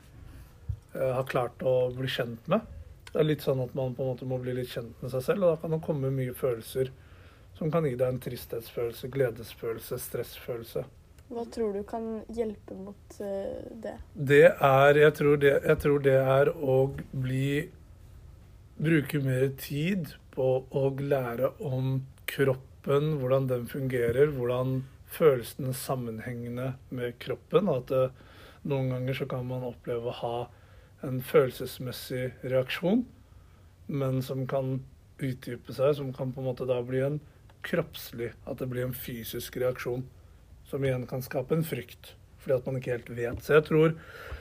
uh, 0.95 1.17
har 1.19 1.27
klart 1.31 1.65
å 1.67 1.75
bli 1.97 2.11
kjent 2.11 2.51
med. 2.51 2.67
Det 3.11 3.19
er 3.19 3.27
litt 3.27 3.43
sånn 3.43 3.63
at 3.65 3.75
man 3.75 3.97
på 3.97 4.05
en 4.05 4.13
måte 4.13 4.29
må 4.29 4.39
bli 4.43 4.55
litt 4.55 4.71
kjent 4.71 5.03
med 5.03 5.13
seg 5.13 5.25
selv, 5.27 5.45
og 5.45 5.55
da 5.55 5.63
kan 5.63 5.75
det 5.75 5.83
komme 5.87 6.13
mye 6.15 6.37
følelser 6.37 6.93
som 7.59 7.73
kan 7.73 7.85
gi 7.85 7.97
deg 7.99 8.07
en 8.07 8.23
tristhetsfølelse, 8.23 9.11
gledesfølelse, 9.13 9.99
stressfølelse. 10.01 10.87
Hva 11.31 11.45
tror 11.55 11.75
du 11.75 11.83
kan 11.87 12.07
hjelpe 12.35 12.75
mot 12.75 13.19
eh, 13.23 13.67
det? 13.83 13.97
Det 14.15 14.47
er 14.51 14.99
jeg 14.99 15.15
tror 15.19 15.37
det, 15.43 15.53
jeg 15.67 15.83
tror 15.83 16.01
det 16.07 16.17
er 16.19 16.51
å 16.55 16.79
bli 17.13 17.51
Bruke 18.81 19.19
mer 19.21 19.51
tid 19.61 20.07
på 20.33 20.47
å 20.73 20.83
lære 20.97 21.51
om 21.69 21.99
kroppen, 22.81 23.19
hvordan 23.19 23.47
den 23.49 23.67
fungerer, 23.67 24.31
hvordan 24.31 24.85
følelsene 25.07 25.75
sammenhengende 25.75 26.75
med 26.91 27.19
kroppen. 27.19 27.69
At 27.69 27.89
det, 27.89 28.11
noen 28.65 28.91
ganger 28.91 29.15
så 29.15 29.27
kan 29.27 29.47
man 29.47 29.63
oppleve 29.65 30.09
å 30.09 30.19
ha 30.21 30.49
en 31.03 31.21
følelsesmessig 31.21 32.33
reaksjon, 32.43 33.05
men 33.89 34.23
som 34.23 34.47
kan 34.47 34.83
utdype 35.19 35.73
seg, 35.73 35.97
som 35.97 36.13
kan 36.13 36.33
på 36.33 36.41
en 36.41 36.49
måte 36.49 36.67
da 36.67 36.81
bli 36.83 37.01
en 37.01 37.21
kroppslig, 37.63 38.33
at 38.47 38.59
det 38.59 38.69
blir 38.69 38.87
en 38.87 38.97
fysisk 38.97 39.57
reaksjon 39.57 40.07
som 40.69 40.85
igjen 40.85 41.07
kan 41.07 41.23
skape 41.23 41.55
en 41.55 41.65
frykt, 41.65 42.15
fordi 42.41 42.57
at 42.57 42.67
man 42.67 42.79
ikke 42.79 42.95
helt 42.95 43.11
vet. 43.11 43.43
Så 43.43 43.59
jeg 43.59 43.67
tror, 43.69 43.97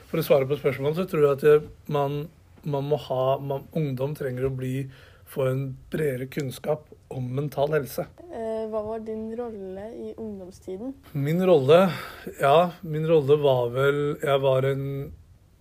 for 0.08 0.20
å 0.20 0.24
svare 0.24 0.48
på 0.48 0.56
spørsmålet, 0.60 0.96
så 0.96 1.08
tror 1.08 1.26
jeg 1.26 1.36
at 1.36 1.90
man, 1.92 2.28
man 2.64 2.88
må 2.88 2.96
ha 3.08 3.38
man, 3.40 3.66
Ungdom 3.76 4.14
trenger 4.16 4.48
å 4.48 4.54
bli 4.54 4.86
få 5.30 5.48
en 5.48 5.64
bredere 5.90 6.28
kunnskap 6.30 6.88
om 7.10 7.26
mental 7.34 7.72
helse. 7.74 8.06
Eh, 8.30 8.64
hva 8.70 8.82
var 8.86 9.02
din 9.04 9.28
rolle 9.38 9.86
i 9.98 10.12
ungdomstiden? 10.14 10.94
Min 11.12 11.42
rolle 11.46 11.90
Ja, 12.38 12.70
min 12.86 13.06
rolle 13.08 13.36
var 13.42 13.70
vel 13.74 13.98
Jeg 14.22 14.40
var 14.44 14.66
en 14.68 14.84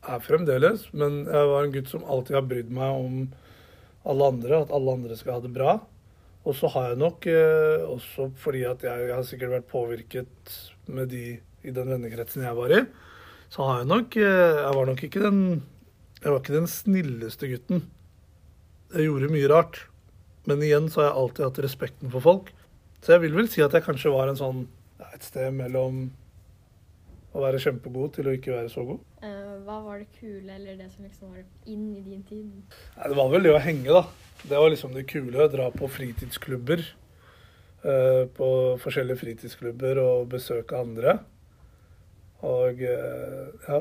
Er 0.05 0.21
fremdeles, 0.23 0.85
men 0.93 1.25
jeg 1.25 1.47
var 1.49 1.65
en 1.65 1.73
gutt 1.73 1.89
som 1.89 2.05
alltid 2.05 2.37
har 2.37 2.45
brydd 2.47 2.69
meg 2.71 2.99
om 3.01 3.15
alle 4.09 4.29
andre, 4.31 4.61
at 4.63 4.71
alle 4.71 4.93
andre 4.95 5.17
skal 5.19 5.35
ha 5.35 5.41
det 5.43 5.51
bra. 5.53 5.73
Og 6.47 6.55
så 6.55 6.69
har 6.71 6.85
jeg 6.89 7.01
nok, 7.01 7.27
eh, 7.27 7.83
også 7.83 8.29
fordi 8.39 8.63
at 8.65 8.85
jeg, 8.87 9.09
jeg 9.09 9.15
har 9.17 9.25
sikkert 9.27 9.51
vært 9.57 9.67
påvirket 9.69 10.55
med 10.87 11.11
de 11.11 11.25
i 11.67 11.73
den 11.75 11.91
vennekretsen 11.91 12.45
jeg 12.47 12.55
var 12.55 12.71
i, 12.71 12.79
så 13.51 13.65
har 13.67 13.81
jeg 13.81 13.89
nok 13.91 14.15
eh, 14.21 14.61
Jeg 14.63 14.73
var 14.77 14.87
nok 14.87 15.03
ikke 15.03 15.25
den 15.25 15.41
Jeg 16.23 16.31
var 16.31 16.39
ikke 16.39 16.55
den 16.55 16.71
snilleste 16.71 17.49
gutten. 17.51 17.83
Jeg 18.93 19.09
gjorde 19.09 19.33
mye 19.35 19.49
rart. 19.51 19.83
Men 20.49 20.63
igjen 20.65 20.87
så 20.89 21.03
har 21.03 21.09
jeg 21.11 21.19
alltid 21.21 21.45
hatt 21.47 21.61
respekten 21.67 22.11
for 22.13 22.25
folk. 22.25 22.49
Så 23.03 23.13
jeg 23.15 23.23
vil 23.27 23.37
vel 23.37 23.47
si 23.51 23.61
at 23.63 23.75
jeg 23.77 23.85
kanskje 23.85 24.11
var 24.13 24.31
en 24.31 24.39
sånn 24.39 24.65
et 25.13 25.23
sted 25.23 25.53
mellom 25.55 26.07
å 27.29 27.41
være 27.43 27.59
kjempegod 27.61 28.15
til 28.17 28.27
å 28.27 28.33
ikke 28.35 28.55
være 28.55 28.71
så 28.73 28.83
god. 28.87 29.03
Eh, 29.21 29.51
hva 29.67 29.77
var 29.85 29.99
det 30.01 30.07
kule, 30.17 30.49
eller 30.55 30.79
det 30.79 30.87
som 30.91 31.05
liksom 31.05 31.29
var 31.35 31.43
inn 31.69 31.85
i 31.93 32.01
din 32.01 32.23
tid? 32.25 32.47
Nei, 32.97 33.09
det 33.11 33.17
var 33.19 33.29
vel 33.31 33.45
det 33.45 33.53
å 33.53 33.61
henge, 33.61 33.93
da. 33.93 34.03
Det 34.41 34.57
var 34.57 34.71
liksom 34.73 34.95
det 34.95 35.05
kule. 35.11 35.45
Dra 35.53 35.69
på 35.75 35.89
fritidsklubber. 35.91 36.81
eh, 37.83 38.25
på 38.35 38.47
forskjellige 38.81 39.21
fritidsklubber 39.21 40.01
og 40.03 40.25
besøke 40.33 40.75
andre. 40.79 41.19
Og 42.43 42.81
eh, 42.83 43.53
ja, 43.67 43.77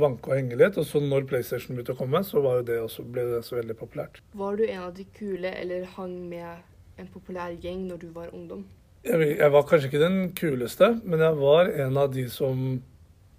vanke 0.00 0.30
og 0.30 0.38
henge 0.38 0.58
litt. 0.58 0.78
Og 0.80 0.86
så 0.88 1.00
når 1.02 1.28
PlayStation 1.30 1.76
begynte 1.76 1.94
å 1.96 2.00
komme, 2.00 2.22
så 2.26 2.42
det 2.66 2.78
også, 2.82 3.04
ble 3.12 3.26
det 3.32 3.42
så 3.46 3.58
veldig 3.58 3.76
populært. 3.78 4.20
Var 4.36 4.58
du 4.58 4.64
en 4.66 4.82
av 4.88 4.92
de 4.96 5.06
kule 5.16 5.52
eller 5.52 5.86
hang 5.96 6.16
med 6.30 7.00
en 7.00 7.08
populær 7.12 7.54
gjeng 7.62 7.86
når 7.90 8.04
du 8.04 8.10
var 8.16 8.34
ungdom? 8.34 8.66
Jeg, 9.06 9.36
jeg 9.38 9.52
var 9.54 9.66
kanskje 9.68 9.90
ikke 9.90 10.02
den 10.02 10.20
kuleste, 10.34 10.92
men 11.04 11.22
jeg 11.22 11.38
var 11.38 11.70
en 11.86 11.98
av 12.00 12.14
de 12.14 12.26
som 12.32 12.62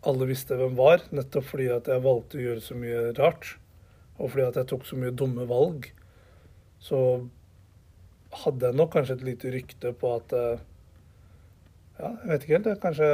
alle 0.07 0.27
visste 0.29 0.55
hvem 0.57 0.77
var. 0.77 1.03
Nettopp 1.15 1.49
fordi 1.49 1.71
at 1.73 1.89
jeg 1.91 2.05
valgte 2.05 2.39
å 2.39 2.45
gjøre 2.45 2.63
så 2.63 2.77
mye 2.79 3.07
rart. 3.17 3.55
Og 4.17 4.31
fordi 4.33 4.45
at 4.47 4.61
jeg 4.61 4.69
tok 4.71 4.85
så 4.87 4.99
mye 4.99 5.15
dumme 5.15 5.45
valg. 5.49 5.89
Så 6.81 6.99
hadde 8.43 8.69
jeg 8.69 8.77
nok 8.77 8.93
kanskje 8.93 9.17
et 9.17 9.27
lite 9.27 9.51
rykte 9.53 9.93
på 9.97 10.13
at 10.17 10.33
eh, 10.35 10.63
Ja, 11.97 12.11
jeg 12.23 12.29
vet 12.29 12.45
ikke 12.45 12.53
helt. 12.53 12.69
jeg. 12.71 12.79
Kanskje 12.81 13.09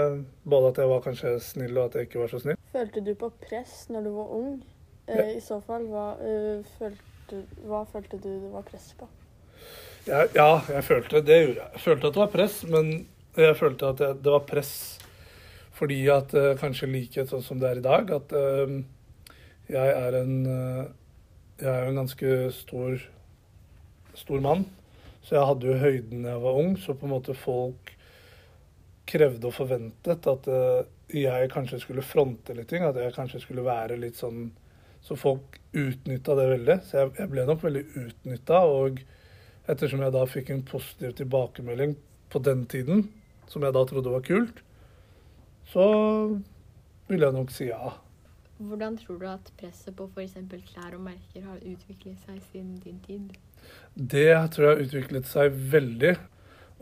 både 0.49 0.71
at 0.73 0.81
jeg 0.83 0.91
var 0.91 1.03
kanskje 1.05 1.33
snill, 1.39 1.77
og 1.77 1.85
at 1.85 1.95
jeg 1.95 2.09
ikke 2.09 2.23
var 2.23 2.31
så 2.33 2.39
snill. 2.43 2.59
Følte 2.71 3.03
du 3.05 3.13
på 3.19 3.29
press 3.45 3.75
når 3.89 4.07
du 4.07 4.11
var 4.17 4.33
ung? 4.37 4.53
Ja. 5.07 5.27
I 5.31 5.39
så 5.43 5.59
fall, 5.63 5.87
hva, 5.91 6.13
uh, 6.19 6.75
følte, 6.79 7.43
hva 7.67 7.83
følte 7.91 8.19
du 8.19 8.29
det 8.29 8.51
var 8.53 8.65
press 8.67 8.91
på? 8.99 9.07
Ja, 10.07 10.25
ja, 10.35 10.49
jeg 10.67 10.83
følte 10.83 11.23
det 11.23 11.39
jeg. 11.39 11.55
Følte 11.79 12.09
at 12.09 12.15
det 12.15 12.23
var 12.23 12.31
press, 12.31 12.61
men 12.67 12.91
jeg 13.39 13.55
følte 13.59 13.93
at 13.93 14.01
det, 14.01 14.11
det 14.23 14.35
var 14.35 14.45
press 14.47 14.73
fordi 15.73 16.03
at 16.13 16.35
uh, 16.37 16.51
kanskje 16.59 16.91
likhet 16.91 17.31
sånn 17.31 17.43
som 17.43 17.59
det 17.59 17.71
er 17.71 17.79
i 17.79 17.85
dag, 17.85 18.11
at 18.13 18.35
uh, 18.35 18.75
jeg 19.71 19.95
er 19.95 20.19
en 20.19 20.45
eh, 20.45 20.83
Jeg 21.61 21.69
er 21.69 21.83
jo 21.85 21.91
en 21.91 21.99
ganske 22.01 22.29
stor 22.51 23.03
stor 24.13 24.41
mann, 24.43 24.65
så 25.23 25.35
jeg 25.37 25.47
hadde 25.47 25.67
jo 25.69 25.77
høyden 25.79 26.25
da 26.25 26.33
jeg 26.33 26.41
var 26.43 26.57
ung, 26.59 26.73
så 26.77 26.93
på 26.93 27.07
en 27.07 27.13
måte 27.13 27.33
folk 27.37 27.92
krevde 29.13 29.49
og 29.49 29.55
forventet 29.55 30.27
at 30.29 30.49
eh, 30.49 30.91
jeg 31.23 31.49
kanskje 31.53 31.81
skulle 31.83 32.05
fronte 32.05 32.55
litt 32.57 32.71
ting, 32.71 32.85
at 32.85 32.97
jeg 32.97 33.15
kanskje 33.15 33.43
skulle 33.43 33.65
være 33.65 33.99
litt 34.01 34.19
sånn 34.19 34.51
Så 35.03 35.17
folk 35.19 35.57
utnytta 35.75 36.31
det 36.39 36.45
veldig. 36.47 36.75
Så 36.87 37.01
jeg, 37.01 37.09
jeg 37.17 37.29
ble 37.33 37.43
nok 37.43 37.63
veldig 37.65 37.81
utnytta, 38.05 38.61
og 38.63 39.01
ettersom 39.67 39.99
jeg 39.99 40.13
da 40.15 40.21
fikk 40.31 40.51
en 40.53 40.63
positiv 40.63 41.11
tilbakemelding 41.17 41.97
på 42.31 42.39
den 42.39 42.63
tiden, 42.71 43.09
som 43.51 43.65
jeg 43.67 43.75
da 43.75 43.83
trodde 43.89 44.13
var 44.13 44.23
kult, 44.23 44.61
så 45.67 45.83
ville 47.09 47.27
jeg 47.27 47.35
nok 47.35 47.51
si 47.51 47.67
ja. 47.67 47.97
Hvordan 48.63 48.95
tror 49.01 49.19
du 49.19 49.27
at 49.27 49.51
presset 49.59 49.95
på 49.97 50.07
f.eks. 50.07 50.37
klær 50.69 50.95
og 50.95 51.03
merker 51.09 51.43
har 51.49 51.59
utviklet 51.59 52.19
seg 52.23 52.39
siden 52.51 52.77
din 52.83 52.99
tid? 53.03 53.33
Det 53.95 54.29
tror 54.53 54.67
jeg 54.69 54.75
har 54.75 54.85
utviklet 54.85 55.27
seg 55.27 55.57
veldig. 55.73 56.13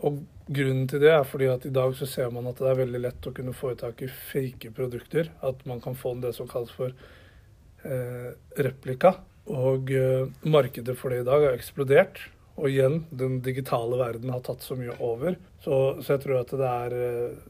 Og 0.02 0.22
grunnen 0.50 0.86
til 0.90 1.02
det 1.04 1.12
er 1.14 1.26
fordi 1.28 1.48
at 1.52 1.66
i 1.68 1.72
dag 1.74 1.94
så 1.96 2.08
ser 2.10 2.32
man 2.34 2.48
at 2.50 2.58
det 2.58 2.70
er 2.70 2.80
veldig 2.82 3.02
lett 3.04 3.28
å 3.28 3.34
kunne 3.34 3.54
få 3.56 3.74
tak 3.78 4.02
i 4.02 4.10
fake 4.10 4.72
produkter. 4.76 5.30
At 5.46 5.62
man 5.68 5.82
kan 5.84 5.98
få 5.98 6.16
det 6.22 6.34
som 6.36 6.50
kalles 6.50 6.72
for 6.74 6.90
eh, 6.90 8.32
replika. 8.58 9.16
Og 9.52 9.90
eh, 9.94 10.26
markedet 10.46 10.96
for 10.98 11.14
det 11.14 11.22
i 11.22 11.28
dag 11.28 11.46
har 11.46 11.56
eksplodert. 11.58 12.20
Og 12.58 12.68
igjen, 12.68 13.04
den 13.10 13.40
digitale 13.44 13.96
verden 14.00 14.32
har 14.34 14.42
tatt 14.44 14.64
så 14.64 14.76
mye 14.76 14.94
over. 15.00 15.38
Så, 15.64 16.02
så 16.02 16.16
jeg 16.16 16.24
tror 16.26 16.42
at 16.42 16.52
det 16.58 16.74
er 16.74 16.98
eh, 16.98 17.40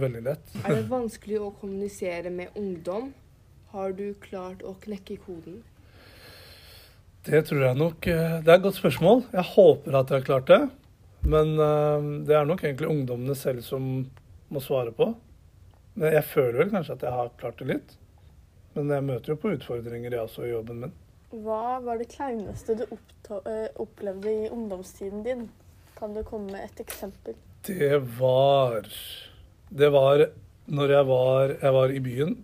veldig 0.00 0.24
lett. 0.26 0.58
Er 0.64 0.80
det 0.80 0.88
vanskelig 0.90 1.40
å 1.44 1.52
kommunisere 1.60 2.32
med 2.32 2.56
ungdom? 2.58 3.12
Har 3.74 3.92
du 3.96 4.08
klart 4.22 4.64
å 4.64 4.74
knekke 4.82 5.18
koden? 5.26 5.60
Det 7.26 7.40
tror 7.48 7.64
jeg 7.64 7.78
nok 7.78 8.06
eh, 8.06 8.36
Det 8.44 8.50
er 8.50 8.58
et 8.58 8.66
godt 8.66 8.78
spørsmål. 8.78 9.24
Jeg 9.34 9.48
håper 9.52 10.00
at 10.00 10.10
jeg 10.10 10.20
har 10.20 10.26
klart 10.26 10.50
det. 10.50 10.60
Men 11.26 11.56
eh, 11.58 12.08
det 12.26 12.36
er 12.38 12.48
nok 12.48 12.62
egentlig 12.64 12.90
ungdommene 12.92 13.34
selv 13.38 13.64
som 13.66 13.88
må 14.52 14.62
svare 14.62 14.92
på. 14.94 15.10
Men 15.96 16.12
jeg 16.14 16.28
føler 16.28 16.60
vel 16.60 16.72
kanskje 16.74 16.98
at 16.98 17.06
jeg 17.06 17.18
har 17.18 17.32
klart 17.40 17.58
det 17.62 17.68
litt. 17.72 17.96
Men 18.76 18.92
jeg 18.92 19.06
møter 19.06 19.32
jo 19.32 19.38
på 19.40 19.54
utfordringer, 19.56 20.12
jeg 20.12 20.22
også, 20.22 20.44
i 20.44 20.52
jobben 20.52 20.82
min. 20.84 20.96
Hva 21.42 21.78
var 21.82 21.98
det 21.98 22.10
kleineste 22.12 22.76
du 22.78 22.84
eh, 22.86 23.70
opplevde 23.82 24.34
i 24.44 24.50
ungdomstiden 24.52 25.24
din? 25.26 25.46
Kan 25.96 26.14
du 26.14 26.20
komme 26.28 26.52
med 26.52 26.68
et 26.68 26.82
eksempel? 26.84 27.34
Det 27.66 27.96
var 28.18 28.86
Det 29.68 29.88
var 29.90 30.28
når 30.66 30.92
jeg 30.92 31.06
var, 31.06 31.56
jeg 31.62 31.72
var 31.74 31.90
i 31.90 32.02
byen. 32.02 32.36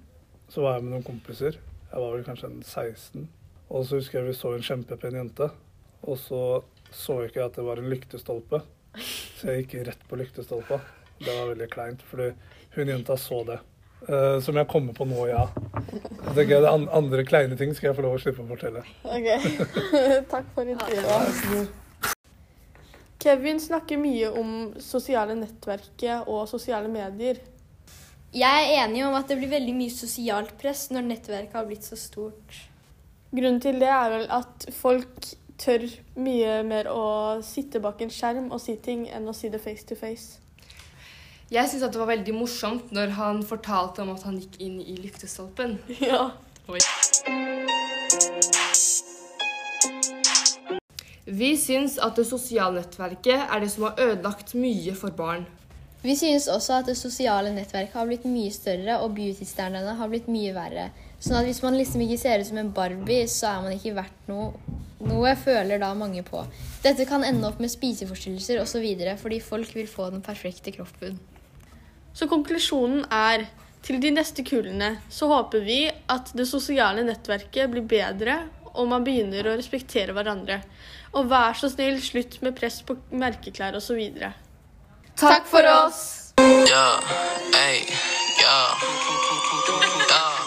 Så 0.48 0.64
var 0.64 0.76
jeg 0.76 0.84
med 0.86 0.96
noen 0.96 1.06
kompiser. 1.06 1.58
Jeg 1.92 2.00
var 2.00 2.16
vel 2.16 2.24
kanskje 2.26 2.48
en 2.48 2.62
16. 2.62 3.28
Og 3.68 3.86
så 3.86 4.00
husker 4.00 4.18
jeg 4.20 4.30
vi 4.30 4.34
så 4.36 4.54
en 4.56 4.66
kjempepen 4.66 5.18
jente. 5.20 5.48
Og 6.02 6.18
så 6.18 6.40
så 6.96 7.18
ikke 7.26 7.40
jeg 7.40 7.48
at 7.50 7.58
det 7.58 7.64
var 7.66 7.80
en 7.80 7.90
lyktestolpe. 7.92 8.62
Så 9.38 9.48
jeg 9.50 9.64
gikk 9.64 9.86
rett 9.88 10.02
på 10.08 10.18
lyktestolpa. 10.20 10.80
Det 11.22 11.30
var 11.32 11.52
veldig 11.52 11.68
kleint, 11.72 12.02
fordi 12.08 12.32
hun 12.76 12.90
jenta 12.92 13.16
så 13.20 13.42
det. 13.48 13.58
Uh, 14.02 14.40
som 14.42 14.56
jeg 14.58 14.66
kommer 14.66 14.96
på 14.96 15.06
nå, 15.06 15.26
ja. 15.30 15.44
Så 15.54 16.32
tenker 16.34 16.56
jeg 16.56 16.64
det 16.64 16.72
an- 16.72 16.88
Andre 16.90 17.22
kleine 17.24 17.54
ting 17.58 17.70
skal 17.74 17.92
jeg 17.92 17.98
få 18.00 18.02
lov 18.02 18.16
å 18.16 18.22
slippe 18.22 18.42
å 18.42 18.48
fortelle. 18.50 18.82
Ok, 19.06 19.28
takk 20.32 20.48
for 20.56 20.66
intervjuet. 20.66 21.70
Kevin 23.22 23.60
snakker 23.62 24.00
mye 24.02 24.32
om 24.34 24.50
sosiale 24.82 25.36
nettverket 25.38 26.26
og 26.26 26.48
sosiale 26.50 26.90
medier. 26.90 27.38
Jeg 28.34 28.64
er 28.66 28.82
enig 28.82 29.04
om 29.06 29.14
at 29.14 29.28
det 29.30 29.36
blir 29.38 29.52
veldig 29.52 29.74
mye 29.76 29.92
sosialt 29.94 30.56
press 30.58 30.88
når 30.90 31.06
nettverket 31.06 31.54
har 31.54 31.68
blitt 31.68 31.86
så 31.86 31.98
stort. 32.00 32.58
Grunnen 33.30 33.60
til 33.62 33.78
det 33.80 33.88
er 33.92 34.10
vel 34.16 34.26
at 34.34 34.66
folk 34.74 35.30
tør 35.62 35.86
mye 36.18 36.60
mer 36.66 36.88
å 36.90 37.04
sitte 37.46 37.80
bak 37.82 38.02
en 38.02 38.10
skjerm 38.12 38.50
og 38.50 38.60
si 38.62 38.76
ting 38.82 39.06
enn 39.08 39.28
å 39.30 39.34
si 39.36 39.50
det 39.52 39.62
face 39.62 39.86
to 39.86 39.98
face. 39.98 40.40
Jeg 41.52 41.68
syns 41.68 41.84
det 41.84 42.00
var 42.00 42.08
veldig 42.08 42.34
morsomt 42.34 42.92
når 42.96 43.14
han 43.18 43.42
fortalte 43.44 44.02
om 44.02 44.14
at 44.14 44.24
han 44.24 44.38
gikk 44.40 44.58
inn 44.64 44.80
i 44.80 44.96
lyktestolpen. 44.96 45.78
Ja. 46.00 46.30
Oi. 46.70 46.78
Vi 51.26 51.50
syns 51.58 51.98
at 52.02 52.16
det 52.18 52.24
sosiale 52.28 52.80
nettverket 52.80 53.44
er 53.48 53.60
det 53.62 53.68
som 53.72 53.86
har 53.88 54.00
ødelagt 54.00 54.54
mye 54.58 54.94
for 54.98 55.14
barn. 55.16 55.44
Vi 56.02 56.16
synes 56.18 56.48
også 56.50 56.80
at 56.80 56.88
det 56.90 56.96
sosiale 56.98 57.52
nettverket 57.54 57.94
har 57.94 58.08
blitt 58.08 58.24
mye 58.26 58.50
større, 58.50 58.98
og 59.04 59.14
beautystjernene 59.14 59.94
har 60.00 60.10
blitt 60.10 60.26
mye 60.32 60.54
verre. 60.56 60.88
Sånn 61.22 61.38
at 61.38 61.46
hvis 61.46 61.62
man 61.62 61.76
liksom 61.78 62.02
ikke 62.02 62.18
ser 62.18 62.42
ut 62.42 62.48
som 62.48 62.58
en 62.58 62.72
Barbie, 62.74 63.28
så 63.30 63.52
er 63.52 63.60
man 63.62 63.76
ikke 63.76 63.94
verdt 63.94 64.30
noe. 64.30 64.78
Noe 65.02 65.34
føler 65.38 65.80
da 65.82 65.92
mange 65.98 66.22
på. 66.26 66.44
Dette 66.82 67.06
kan 67.06 67.24
ende 67.26 67.46
opp 67.48 67.58
med 67.62 67.70
spiseforstyrrelser 67.70 68.60
osv. 68.62 68.86
fordi 69.18 69.40
folk 69.42 69.74
vil 69.74 69.88
få 69.90 70.10
den 70.10 70.22
perfekte 70.22 70.74
kroppen. 70.74 71.18
Så 72.14 72.28
konklusjonen 72.30 73.06
er 73.10 73.46
til 73.82 73.98
de 74.02 74.12
neste 74.14 74.44
kullene 74.46 74.96
så 75.10 75.26
håper 75.30 75.64
vi 75.66 75.80
at 75.90 76.30
det 76.38 76.46
sosiale 76.46 77.02
nettverket 77.06 77.70
blir 77.70 77.82
bedre, 77.82 78.36
og 78.74 78.88
man 78.88 79.04
begynner 79.04 79.46
å 79.46 79.56
respektere 79.58 80.14
hverandre. 80.14 80.60
Og 81.18 81.26
vær 81.30 81.58
så 81.58 81.68
snill, 81.70 81.98
slutt 82.02 82.38
med 82.42 82.54
press 82.58 82.80
på 82.86 82.96
merkeklær 83.10 83.76
osv. 83.78 84.00
Takk 85.18 85.50
for 85.50 85.66
oss! 85.66 86.32
Yeah, 86.38 87.02
hey, 87.52 87.82
yeah. 88.40 88.72
Ja. 90.08 90.41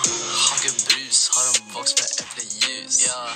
Eplejus. 2.86 3.08
Ja. 3.08 3.28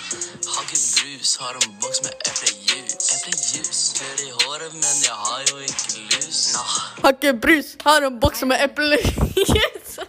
Hagebrus 0.55 1.37
har 1.37 1.53
en 1.53 1.79
boks 1.81 2.01
med 2.03 2.11
eplejus. 2.29 3.11
Eplejus. 3.15 3.93
Tørr 3.93 4.27
i 4.27 4.31
håret, 4.31 4.73
men 4.73 4.95
jeg 5.03 5.13
har 5.13 5.41
jo 5.51 5.57
ikke 5.57 5.99
lus. 6.11 6.53
Nah. 6.53 7.03
Har 7.03 7.11
ikke 7.11 7.33
brus, 7.41 7.77
har 7.83 8.07
en 8.07 8.19
boks 8.19 8.43
med 8.43 8.57
eple. 8.63 8.97
Yes! 9.39 9.99